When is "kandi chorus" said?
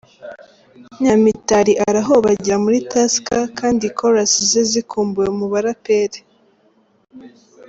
3.59-4.33